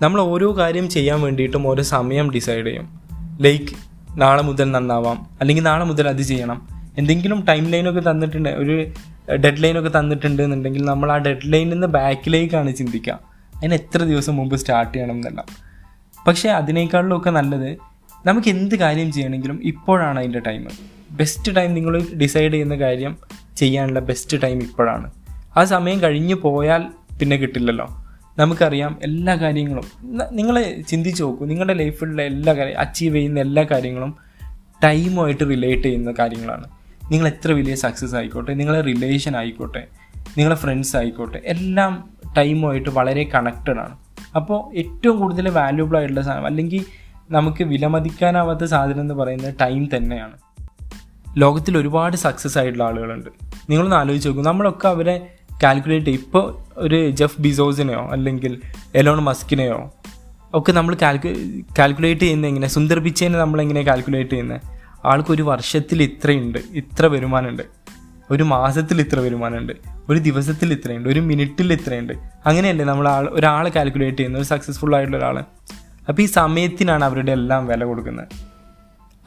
നമ്മൾ 0.02 0.22
ഓരോ 0.22 0.58
കാര്യം 0.58 0.90
ചെയ്യാൻ 0.90 1.22
വേണ്ടിയിട്ടും 1.22 1.68
ഓരോ 1.68 1.84
സമയം 1.84 2.32
ഡിസൈഡ് 2.32 2.66
ചെയ്യും. 2.66 3.00
ലൈക്ക് 3.42 3.89
നാളെ 4.20 4.44
മുതൽ 4.44 4.72
നന്നാവാം. 4.72 5.26
അല്ലെങ്കിൽ 5.42 5.64
നാളെ 5.64 5.86
മുതൽ 5.86 6.08
അത് 6.08 6.22
ചെയ്യണം. 6.22 6.68
എന്തെങ്കിലും 6.98 7.46
ടൈം 7.50 7.66
ലൈനൊക്കെ 7.66 8.12
തന്നിട്ടുണ്ട്. 8.12 8.50
ഒരു 8.50 8.88
ഡെഡ് 9.36 9.64
ലൈനൊക്കെ 9.64 10.00
തന്നിട്ടുണ്ട് 10.00 10.44
എന്നുണ്ടെങ്കിൽ 10.44 10.86
നമ്മൾ 10.86 11.12
ആ 11.12 11.18
ഡെഡ് 11.18 11.46
ലൈനിൽ 11.46 11.70
നിന്ന് 11.70 11.88
ബാക്കിലേക്കാണ് 11.88 12.76
ചിന്തിക്കുക. 12.76 13.20
അതിന് 13.58 13.74
എത്ര 13.74 14.04
ദിവസം 14.04 14.36
മുമ്പ് 14.36 14.56
സ്റ്റാർട്ട് 14.56 14.94
ചെയ്യണം 14.94 15.16
എന്നല്ല. 15.16 15.44
പക്ഷേ 16.28 16.50
അതിനേക്കാളിലൊക്കെ 16.50 17.30
നല്ലത് 17.30 17.78
നമുക്ക് 18.26 18.48
എന്ത് 18.48 18.76
കാര്യം 18.76 19.12
ചെയ്യണമെങ്കിലും 19.12 19.60
ഇപ്പോഴാണ് 19.64 20.20
അതിന്റെ 20.20 20.40
ടൈം 20.40 20.68
ബെസ്റ്റ് 21.12 21.56
ടൈം 21.56 21.74
നിങ്ങൾ 21.74 22.02
ഡിസൈഡ് 22.22 22.54
ചെയ്യുന്ന 22.54 22.76
കാര്യം 22.76 23.18
ചെയ്യാനുള്ള 23.58 24.00
ബെസ്റ്റ് 24.00 24.44
ടൈം 24.44 24.60
ഇപ്പോഴാണ്. 24.62 25.12
ആ 25.58 25.64
സമയം 25.64 26.02
കഴിഞ്ഞു 26.04 26.36
പോയാൽ 26.36 26.84
പിന്നെ 27.20 27.36
കിട്ടില്ലല്ലോ. 27.36 28.06
നമുക്കറിയാം 28.38 29.00
എല്ലാ 29.04 29.36
കാര്യങ്ങളും. 29.36 29.84
നിങ്ങൾ 30.32 30.82
ചിന്തിച്ച് 30.88 31.24
നോക്കൂ. 31.24 31.46
നിങ്ങളുടെ 31.46 31.74
ലൈഫിലുള്ള 31.74 32.22
എല്ലാ 32.22 32.54
കാര്യം 32.54 32.80
അച്ചീവ് 32.80 33.16
ചെയ്യുന്ന 33.16 33.40
എല്ലാ 33.40 33.66
കാര്യങ്ങളും 33.72 34.16
ടൈമുമായിട്ട് 34.84 35.44
റിലേറ്റ് 35.44 35.84
ചെയ്യുന്ന 35.84 36.14
കാര്യങ്ങളാണ്. 36.20 36.68
നിങ്ങൾ 37.12 37.28
എത്ര 37.28 37.52
വലിയ 37.52 37.76
സക്സസ് 37.76 38.16
ആയിക്കോട്ടെ 38.16 38.54
നിങ്ങളെ 38.54 38.82
റിലേഷൻ 38.82 39.38
ആയിക്കോട്ടെ 39.38 39.88
നിങ്ങളെ 40.18 40.56
ഫ്രണ്ട്സ് 40.56 40.98
ആയിക്കോട്ടെ 40.98 41.42
എല്ലാം 41.46 42.10
ടൈമുമായിട്ട് 42.38 42.90
വളരെ 42.90 43.24
കണക്റ്റഡ് 43.24 43.80
ആണ്. 43.80 43.98
അപ്പോൾ 44.36 44.78
ഏറ്റവും 44.78 45.20
കൂടുതൽ 45.20 45.50
വാല്യൂബിൾ 45.50 45.98
ആയിട്ടുള്ള 45.98 46.22
സാധനം 46.22 46.46
അല്ലെങ്കിൽ 46.46 46.86
നമുക്ക് 47.32 47.64
വിലമതിക്കാനാവാത്ത 47.64 48.64
സാധനം 48.64 49.02
എന്ന് 49.02 49.14
പറയുന്നത് 49.14 49.56
ടൈം 49.62 49.90
തന്നെയാണ്. 49.98 50.32
ലോകത്തിൽ 51.38 51.78
ഒരുപാട് 51.78 52.18
സക്സസ് 52.18 52.58
ആയിട്ടുള്ള 52.58 52.84
ആളുകളുണ്ട്. 52.84 53.30
നിങ്ങളൊന്ന് 53.70 53.96
ആലോചിച്ച് 53.96 54.30
നോക്കൂ. 54.30 54.44
നമ്മളൊക്കെ 54.44 54.88
അവരെ 54.90 55.28
കാൽക്കുലേറ്റ് 55.64 56.10
ഇപ്പോൾ 56.10 56.58
ഒരു 56.78 57.10
ജെഫ് 57.10 57.42
ബിസോസിനെയോ 57.42 58.10
അല്ലെങ്കിൽ 58.12 58.62
എലോൺ 58.96 59.18
മസ്കിനെയോ 59.18 59.92
ഒക്കെ 60.54 60.72
നമ്മൾ 60.72 60.98
കാൽക്കു 61.02 61.28
കാൽക്കുലേറ്റ് 61.80 62.22
ചെയ്യുന്ന 62.22 62.48
എങ്ങനെ? 62.48 62.68
സുന്ദർ 62.68 63.00
പിച്ചേനെ 63.00 63.40
നമ്മളെങ്ങനെ 63.40 63.82
കാൽക്കുലേറ്റ് 63.82 64.30
ചെയ്യുന്നത് 64.30 64.62
ആൾക്ക് 65.06 65.32
ഒരു 65.32 65.42
വർഷത്തിൽ 65.42 66.04
ഇത്രയുണ്ട് 66.04 66.58
ഇത്ര 66.74 67.06
വരുമാനമുണ്ട്. 67.06 67.64
ഒരു 68.32 68.44
മാസത്തിൽ 68.44 69.02
ഇത്ര 69.02 69.20
വരുമാനമുണ്ട്. 69.20 69.74
ഒരു 70.10 70.20
ദിവസത്തിൽ 70.20 70.74
ഇത്രയുണ്ട്. 70.74 71.10
ഒരു 71.10 71.20
മിനിറ്റിൽ 71.20 71.74
ഇത്രയുണ്ട്. 71.74 72.14
അങ്ങനെയല്ലേ 72.46 72.86
നമ്മൾ 72.86 73.08
ആൾ 73.08 73.30
ഒരാളെ 73.32 73.70
കാൽക്കുലേറ്റ് 73.70 74.18
ചെയ്യുന്നത് 74.18 74.42
ഒരു 74.42 74.48
സക്സസ്ഫുൾ 74.48 74.96
ആയിട്ടുള്ള 74.96 75.18
ഒരാൾ 75.18 75.40
അപ്പോൾ 76.10 76.22
ഈ 76.22 76.26
സമയത്തിനാണ് 76.26 77.06
അവരുടെ 77.06 77.32
എല്ലാം 77.32 77.68
വില 77.68 77.84
കൊടുക്കുന്നത്. 77.84 78.28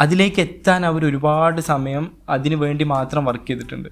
അതിലേക്ക് 0.00 0.40
എത്താൻ 0.40 0.86
അവർ 0.86 1.06
ഒരുപാട് 1.06 1.60
സമയം 1.60 2.10
അതിനു 2.28 2.56
വേണ്ടി 2.56 2.84
മാത്രം 2.84 3.24
വർക്ക് 3.24 3.46
ചെയ്തിട്ടുണ്ട്. 3.46 3.88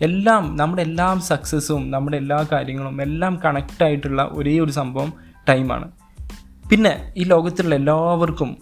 എല്ലാം 0.00 0.56
നമ്മുടെ 0.56 0.82
എല്ലാം 0.82 1.20
സക്സസ്സും 1.20 1.90
നമ്മുടെ 1.90 2.16
എല്ലാ 2.16 2.38
കാര്യങ്ങളും 2.52 3.02
എല്ലാം 3.02 3.40
കണക്റ്റ് 3.44 3.84
ആയിട്ടുള്ള 3.84 4.22
ഒരേ 4.32 4.58
ഒരു 4.58 4.72
സംഭവം 4.72 5.10
ടൈമാണ് 5.48 5.86
പിന്നെ 6.70 7.12
ഈ 7.16 7.24
ലോകത്തിലുള്ള 7.24 7.74
എല്ലാവർക്കും 7.74 8.56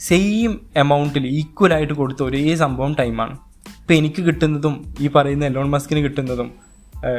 സെയിം 0.00 0.60
എമൗണ്ടിൽ 0.76 1.24
ഈക്വലായിട്ട് 1.26 1.94
കൊടുത്ത 1.94 2.22
ഒരേ 2.22 2.54
സംഭവം 2.54 2.92
ടൈമാണ് 2.94 3.34
ഇപ്പം 3.80 3.94
എനിക്ക് 3.94 4.22
കിട്ടുന്നതും 4.22 4.74
ഈ 5.00 5.08
പറയുന്ന 5.08 5.44
എലോൺ 5.44 5.68
മസ്കിന് 5.70 6.00
കിട്ടുന്നതും 6.02 6.48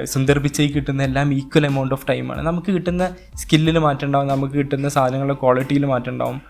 സുന്ദർ 0.05 0.39
പിച്ചയ്ക്ക് 0.39 0.75
കിട്ടുന്ന 0.75 1.03
എല്ലാം 1.03 1.33
ഈക്വൽ 1.33 1.65
എമൗണ്ട് 1.65 1.93
ഓഫ് 1.95 2.07
ടൈമാണ് 2.09 2.41
നമുക്ക് 2.41 2.71
കിട്ടുന്ന 2.71 3.03
സ്കില്ലിൽ 3.35 3.77
മാറ്റം 3.77 4.07
ഉണ്ടാവും 4.07 4.27
നമുക്ക് 4.27 4.53
കിട്ടുന്ന 4.53 4.89
സാധനങ്ങളുടെ 4.89 5.33
ക്വാളിറ്റിയിൽ 5.33 5.85
മാറ്റം 5.85 6.11
ഉണ്ടാവും 6.11 6.41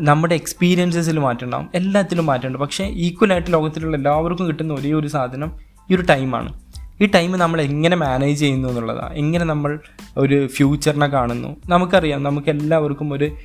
നമ്മുടെ 0.00 0.34
എക്സ്പീരിയൻസസിൽ 0.34 1.18
മാറ്റം 1.18 1.46
ഉണ്ടാവും 1.46 1.68
എല്ലാത്തിലും 1.74 2.26
മാറ്റമുണ്ട് 2.26 2.58
പക്ഷേ 2.58 2.84
ഈക്വലായിട്ട് 2.84 3.50
ലോകത്തിലുള്ള 3.52 3.96
എല്ലാവർക്കും 3.96 4.46
കിട്ടുന്ന 4.46 4.72
ഒരേ 4.74 4.92
ഒരു 4.92 5.06
സാധനം 5.06 5.73
ഈ 5.90 5.94
ഒരു 5.94 6.02
ടൈമാണ് 6.02 6.60
ഈ 7.00 7.06
ടൈം 7.06 7.32
നമ്മൾ 7.32 7.60
എങ്ങനെ 7.60 7.96
മാനേജ് 7.96 8.40
ചെയ്യുന്നു 8.40 8.68
എന്നുള്ളതാണ് 8.68 9.14
എങ്ങനെ 9.14 9.44
നമ്മൾ 9.44 9.78
ഒരു 10.16 10.46
ഫ്യൂച്ചറിനെ 10.46 11.06
കാണുന്നു. 11.06 11.56
നമുക്കറിയാം 11.66 12.22
നമുക്ക് 12.22 12.50
എല്ലാവർക്കും 12.50 13.12
ഒരു 13.12 13.36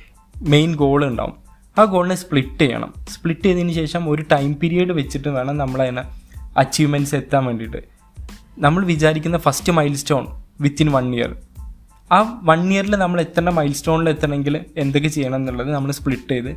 മെയിൻ 0.42 0.74
ഗോൾ 0.74 1.06
ഉണ്ടാവും. 1.06 1.32
ആ 1.78 1.84
ഗോളിനെ 1.84 2.14
സ്പ്ലിറ്റ് 2.14 2.58
ചെയ്യണം. 2.58 2.94
സ്പ്ലിറ്റ് 3.08 3.42
ചെയ്തതിന് 3.42 3.72
ശേഷം 3.72 4.10
ഒരു 4.10 4.24
ടൈം 4.32 4.54
പീരീഡ് 4.54 4.92
വെച്ചിട്ട് 4.92 5.28
വേണം 5.28 5.56
നമ്മളതിനെ 5.56 6.02
അച്ചീവ്മെന്റ്സ് 6.56 7.14
എത്താൻ 7.14 7.44
വേണ്ടിയിട്ട്. 7.44 7.76
നമ്മൾ 8.58 8.84
വിചാരിക്കുന്ന 8.84 9.38
first 9.38 9.72
milestone 9.94 10.26
within 10.60 10.92
one 10.92 11.14
year 11.14 11.36
ആ 12.12 12.40
വൺ 12.44 12.72
ഇയറിൽ 12.72 12.96
നമ്മൾ 12.96 13.20
എത്തേണ്ട 13.20 13.48
മൈൽ 13.48 13.72
സ്റ്റോണിൽ 13.72 14.08
എത്തണമെങ്കിൽ 14.08 14.64
എന്തൊക്കെ 14.76 15.08
ചെയ്യണം 15.08 15.36
എന്നുള്ളത് 15.36 15.74
നമ്മൾ 15.74 15.92
സ്പ്ലിറ്റ് 15.92 16.30
ചെയ്ത് 16.30 16.48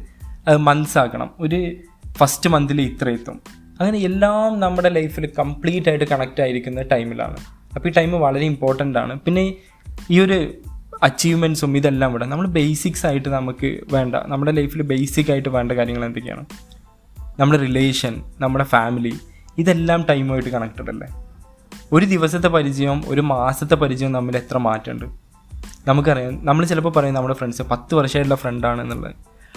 അത് 0.48 0.58
മന്ത്സ് 0.58 0.98
ആക്കണം. 0.98 1.30
ഒരു 1.40 1.75
ഫസ്റ്റ് 2.18 2.50
മന്തിൽ 2.50 2.82
ഇത്ര 2.82 3.10
എത്തും. 3.10 3.62
അങ്ങനെ 3.80 3.98
എല്ലാം 3.98 4.60
നമ്മുടെ 4.60 4.89
ലൈഫിൽ 4.89 5.25
കംപ്ലീറ്റ് 5.39 5.89
ആയിട്ട് 5.89 6.06
കണക്റ്റ് 6.06 6.42
ആയിരിക്കുന്ന 6.42 6.82
ടൈമിലാണ് 6.82 7.39
അപ്പോൾ 7.75 7.89
ഈ 7.89 7.92
ടൈം 7.92 8.12
വളരെ 8.12 8.46
ഇമ്പോർട്ടന്റ് 8.46 9.00
ആണ്. 9.00 9.20
പിന്നെ 9.20 9.53
ഈ 10.12 10.20
ഒരു 10.20 10.53
അച്ചീവ്മെന്റ്സും 11.03 11.77
ഇതെല്ലാം 11.77 12.10
ഇവിടെ 12.10 12.25
നമ്മൾ 12.25 12.48
ബേസിക്സ് 12.48 13.06
ആയിട്ട് 13.06 13.30
നമുക്ക് 13.30 13.80
വേണ്ട 13.92 14.15
നമ്മുടെ 14.15 14.51
ലൈഫിൽ 14.51 14.82
ബേസിക് 14.82 15.32
ആയിട്ട് 15.32 15.50
വേണ്ട 15.50 15.72
കാര്യങ്ങൾ 15.72 16.06
എന്തൊക്കെയാണ്? 16.06 16.46
നമ്മുടെ 17.39 17.60
റിലേഷൻ 17.62 18.22
നമ്മുടെ 18.39 18.63
ഫാമിലി 18.63 19.13
ഇതെല്ലാം 19.58 20.06
ടൈമുമായിട്ട് 20.10 20.50
കണക്റ്റഡ് 20.50 20.89
അല്ലേ? 20.89 21.08
ഒരു 21.94 22.06
ദിവസത്തെ 22.06 22.48
പരിചയം 22.48 23.03
ഒരു 23.08 23.22
മാസത്തെ 23.22 23.75
പരിചയം 23.75 24.13
തമ്മിൽ 24.13 24.38
എത്ര 24.38 24.58
മാറ്റമുണ്ട്? 24.58 25.06
നമുക്കറിയാം 25.88 26.46
നമ്മൾ 26.46 26.65
ചിലപ്പോൾ 26.65 26.89
പറയും 26.89 27.13
നമ്മുടെ 27.13 27.34
ഫ്രണ്ട്സ് 27.34 27.62
പത്ത് 27.62 27.96
വർഷമായിട്ടുള്ള 27.96 28.36
ഫ്രണ്ടാണ് 28.36 28.82
എന്നുള്ളത് 28.82 29.15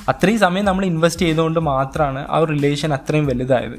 അത്രയും 0.08 0.38
സമയം 0.38 0.64
നമ്മൾ 0.64 0.84
ഇൻവെസ്റ്റ് 0.84 1.22
ചെയ്തുകൊണ്ട് 1.26 1.60
മാത്രമാണ് 1.60 2.26
ആ 2.30 2.44
റിലേഷൻ 2.44 2.94
അത്രയും 2.94 3.26
വലുതായത്. 3.26 3.76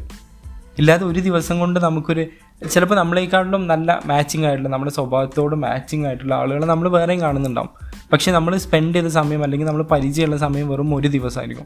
ഇല്ലാതെ 0.79 1.05
ഒരു 1.05 1.19
ദിവസം 1.19 1.60
കൊണ്ട് 1.60 1.79
നമുക്കൊരു 1.79 2.25
ചിലപ്പോൾ 2.67 2.96
നമ്മളെക്കാട്ടിലും 2.96 3.67
നല്ല 3.67 4.00
മാച്ചിങ് 4.05 4.46
ആയിട്ടുള്ള 4.46 4.69
നമ്മുടെ 4.69 4.91
സ്വഭാവത്തോട് 4.91 5.55
മാച്ചിങ് 5.55 6.05
ആയിട്ടുള്ള 6.05 6.36
ആളുകളെ 6.36 6.65
നമ്മൾ 6.65 6.89
വേറെയും 6.89 7.22
കാണുന്നുണ്ടാവും. 7.22 7.69
പക്ഷേ 8.13 8.31
നമ്മൾ 8.31 8.57
സ്പെൻഡ് 8.57 8.96
ചെയ്ത 8.96 9.07
സമയം 9.07 9.43
അല്ലെങ്കിൽ 9.43 9.67
നമ്മൾ 9.67 9.84
പരിചയമുള്ള 9.84 10.38
സമയം 10.38 10.69
വെറും 10.69 10.96
ഒരു 10.96 11.07
ദിവസമായിരിക്കും. 11.07 11.65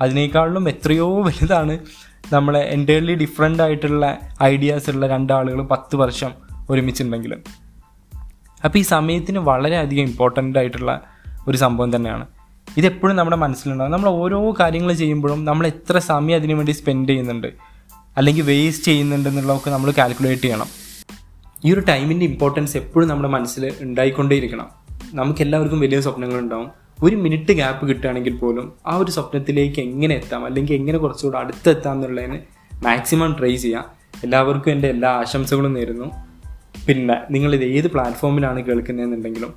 അതിനേക്കാളിലും 0.00 0.68
എത്രയോ 0.68 1.22
വലുതാണ് 1.22 1.78
നമ്മളെ 2.32 2.60
എന്റയർലി 2.60 3.14
ഡിഫറെന്റ് 3.14 3.62
ആയിട്ടുള്ള 3.62 4.18
ഐഡിയാസ് 4.42 4.90
ഉള്ള 4.90 5.06
രണ്ടാളുകൾ 5.06 5.62
പത്ത് 5.62 5.96
വർഷം 5.96 6.30
ഒരുമിച്ചുണ്ടെങ്കിൽ. 6.70 7.34
അപ്പോൾ 8.64 8.78
ഈ 8.78 8.82
സമയത്തിന് 8.82 9.38
വളരെയധികം 9.38 10.02
ഇമ്പോർട്ടന്റ് 10.02 10.58
ആയിട്ടുള്ള 10.58 11.00
ഒരു 11.48 11.56
സംഭവം 11.56 11.96
തന്നെയാണ്. 11.96 12.26
ഇതെപ്പോഴും 12.76 13.16
നമ്മുടെ 13.16 13.36
മനസ്സിലുണ്ടാകും 13.36 13.92
നമ്മൾ 13.92 14.08
ഓരോ 14.08 14.54
കാര്യങ്ങൾ 14.60 14.92
ചെയ്യുമ്പോഴും 14.92 15.44
നമ്മൾ 15.44 15.66
എത്ര 15.66 15.98
സമയം 15.98 16.36
അതിനു 16.36 16.54
വേണ്ടി 16.54 16.72
സ്പെൻഡ് 16.72 17.08
ചെയ്യുന്നുണ്ട്. 17.08 17.75
അല്ലെങ്കിൽ 18.16 18.42
വേസ്റ്റ് 18.42 18.84
ചെയ്യുന്നുണ്ടെന്നുള്ളതൊക്കെ 18.84 19.70
നമ്മൾ 19.70 19.90
കാൽക്കുലേറ്റ് 19.90 20.42
ചെയ്യണം. 20.42 20.66
ഈ 21.64 21.72
ഒരു 21.72 21.80
ടൈമിന്റെ 21.80 22.26
ഇമ്പോർട്ടൻസ് 22.26 22.76
എപ്പോഴും 22.76 23.08
നമ്മുടെ 23.08 23.28
മനസ്സിൽ 23.28 23.72
ഉണ്ടായിക്കൊണ്ടേയിരിക്കണം. 23.80 24.68
നമുക്ക് 25.14 25.42
എല്ലാവർക്കും 25.42 25.80
വലിയ 25.80 26.00
സ്വപ്നങ്ങളുണ്ടാവും 26.00 26.70
ഒരു 27.02 27.16
മിനിറ്റ് 27.16 27.52
ഗ്യാപ്പ് 27.52 27.88
കിട്ടുകയാണെങ്കിൽ 27.88 28.36
പോലും 28.36 28.72
ആ 28.86 28.96
ഒരു 28.96 29.10
സ്വപ്നത്തിലേക്ക് 29.10 29.80
എങ്ങനെ 29.80 30.14
എത്താം? 30.14 30.44
അല്ലെങ്കിൽ 30.44 30.74
എങ്ങനെ 30.74 30.98
കുറച്ചുകൂടെ 30.98 31.38
അടുത്തെത്താം 31.38 31.92
എന്നുള്ളതിന് 31.92 32.38
മാക്സിമം 32.82 33.36
ട്രൈ 33.38 33.56
ചെയ്യാം. 33.56 33.84
എല്ലാവർക്കും 34.24 34.70
എന്റെ 34.70 34.88
എല്ലാ 34.88 35.10
ആശംസകളും 35.10 35.72
നേരുന്നു. 35.72 36.10
പിന്നെ 36.86 37.20
നിങ്ങളിത് 37.30 37.64
ഏത് 37.64 37.90
പ്ലാറ്റ്ഫോമിലാണ് 37.90 38.62
കേൾക്കുന്നതെന്നുണ്ടെങ്കിലും 38.62 39.54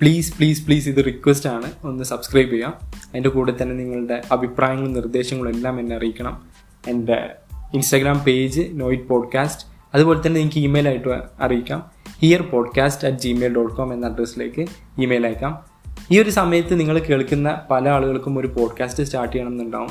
പ്ലീസ് 0.00 0.36
പ്ലീസ് 0.36 0.66
പ്ലീസ് 0.66 0.88
ഇത് 0.88 1.04
റിക്വസ്റ്റ് 1.04 1.50
ആണ്. 1.50 1.72
ഒന്ന് 1.84 2.04
സബ്സ്ക്രൈബ് 2.04 2.50
ചെയ്യാം 2.50 2.74
അതിന്റെ 2.82 3.28
കൂടെ 3.28 3.54
തന്നെ 3.62 3.76
നിങ്ങളുടെ 3.76 4.22
അഭിപ്രായങ്ങളും 4.32 4.92
നിർദ്ദേശങ്ങളും 4.92 5.50
എല്ലാം 5.50 5.80
എന്നെ 5.80 5.96
അറിയിക്കണം. 5.96 6.42
എന്റെ 6.88 7.30
ഇൻസ്റ്റാഗ്രാം 7.74 8.18
പേജ് 8.18 8.68
നോയിറ്റ് 8.72 9.04
പോഡ്കാസ്റ്റ് 9.04 9.66
അതുപോലെ 9.94 10.18
തന്നെ 10.18 10.40
നിങ്ങൾക്ക് 10.40 10.58
ഇമെയിൽ 10.58 10.88
ആയിട്ട് 10.88 11.08
അറിയിക്കാം. 11.40 11.90
Hear 12.20 12.42
podcast 12.42 13.08
at 13.08 13.18
Gmail 13.18 13.54
dot 13.54 13.74
com 13.74 13.94
എന്ന 13.94 14.06
അഡ്രസ്സിലേക്ക് 14.06 14.66
ഇമെയിൽ 14.98 15.26
അയക്കാം. 15.26 15.64
ഈ 16.10 16.18
ഒരു 16.18 16.30
സമയത്ത് 16.30 16.80
നിങ്ങൾ 16.80 16.98
കേൾക്കുന്ന 16.98 17.60
പല 17.70 17.88
ആളുകൾക്കും 17.88 18.38
ഒരു 18.38 18.46
പോഡ്കാസ്റ്റ് 18.46 19.04
സ്റ്റാർട്ട് 19.04 19.32
ചെയ്യണമെന്നുണ്ടാവും. 19.32 19.90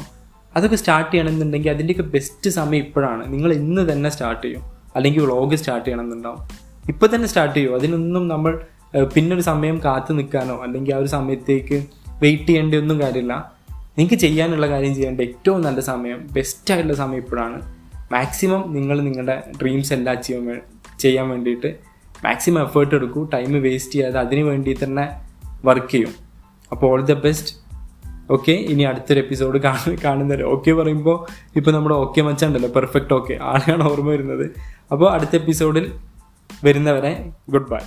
അതൊക്കെ 0.55 0.75
സ്റ്റാർട്ട് 0.75 1.11
ചെയ്യണമെന്നുണ്ടെങ്കിൽ 1.11 1.69
അതിന്റെയൊക്കെ 1.69 2.03
ബെസ്റ്റ് 2.03 2.49
സമയം 2.49 2.83
ഇപ്പോഴാണ്. 2.83 3.33
നിങ്ങൾ 3.33 3.53
ഇന്ന് 3.53 3.91
തന്നെ 3.91 4.09
സ്റ്റാർട്ട് 4.09 4.47
ചെയ്യും. 4.47 4.61
അല്ലെങ്കിൽ 4.95 5.21
വ്ളോഗ് 5.21 5.55
സ്റ്റാർട്ട് 5.55 5.85
ചെയ്യണമെന്നുണ്ടാവും. 5.85 6.39
ഇപ്പോൾ 6.87 7.15
തന്നെ 7.15 7.27
സ്റ്റാർട്ട് 7.27 7.55
ചെയ്യും. 7.55 7.75
അതിനൊന്നും 7.75 8.27
നമ്മൾ 8.27 8.61
പിന്നൊരു 9.15 9.41
സമയം 9.41 9.81
കാത്തു 9.85 10.13
നിൽക്കാനോ 10.13 10.63
അല്ലെങ്കിൽ 10.63 10.95
ആ 10.95 10.97
ഒരു 10.97 11.07
സമയത്തേക്ക് 11.07 11.85
വെയിറ്റ് 12.21 12.43
ചെയ്യേണ്ട 12.43 12.75
ഒന്നും 12.75 13.01
കാര്യമില്ല. 13.01 13.53
നിങ്ങൾക്ക് 13.97 14.15
ചെയ്യാനുള്ള 14.15 14.69
കാര്യം 14.69 14.95
ചെയ്യേണ്ട 14.95 15.21
ഏറ്റവും 15.21 15.61
നല്ല 15.61 15.79
സമയം 15.79 16.27
ബെസ്റ്റായിട്ടുള്ള 16.31 16.97
സമയം 16.97 17.17
ഇപ്പോഴാണ്. 17.17 17.61
മാക്സിമം 18.11 18.73
നിങ്ങൾ 18.73 19.01
നിങ്ങളുടെ 19.01 19.51
ഡ്രീംസ് 19.61 19.93
എല്ലാം 19.93 20.15
അച്ചീവ് 20.15 20.55
ചെയ്യാൻ 20.99 21.29
വേണ്ടിയിട്ട് 21.29 21.75
മാക്സിമം 22.25 22.61
എഫേർട്ട് 22.61 22.95
എടുക്കൂ. 22.95 23.29
ടൈം 23.33 23.61
വേസ്റ്റ് 23.61 23.93
ചെയ്യാതെ 23.93 24.19
അതിന് 24.19 24.41
വേണ്ടി 24.41 24.77
തന്നെ 24.83 25.09
വർക്ക് 25.65 25.91
ചെയ്യും. 25.91 26.13
അപ്പോൾ 26.71 26.87
ഓൾ 26.91 27.05
ദ 27.05 27.13
ബെസ്റ്റ് 27.13 27.61
ഓക്കെ 28.31 28.51
ഇനി 28.51 28.83
അടുത്തൊരു 28.83 29.19
എപ്പിസോഡ് 29.19 29.61
കാണുന്നവരെ. 30.03 30.43
ഓക്കെ 30.43 30.71
പറയുമ്പോൾ 30.71 31.25
ഇപ്പോൾ 31.55 31.71
നമ്മുടെ 31.71 31.95
ഓക്കെ 31.95 32.21
മച്ചാണ്ടല്ലോ 32.21 32.69
പെർഫെക്റ്റ് 32.69 33.13
ഓക്കെ 33.13 33.37
ആളെയാണ് 33.41 33.83
ഓർമ്മ 33.83 34.09
വരുന്നത്. 34.09 34.51
അപ്പോൾ 34.91 35.11
അടുത്ത 35.11 35.35
എപ്പിസോഡിൽ 35.35 35.91
വരുന്നവരെ 36.63 37.29
ഗുഡ് 37.49 37.69
ബൈ 37.69 37.79